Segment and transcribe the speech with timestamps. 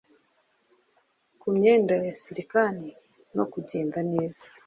[1.39, 2.89] Ku myenda ya silikani
[3.35, 4.45] no kugenda neza